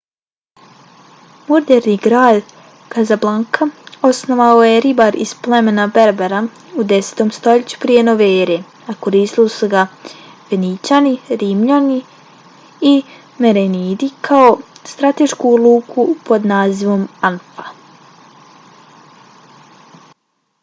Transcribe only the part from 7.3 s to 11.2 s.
stoljeću prije nove ere a koristili su ga fenićani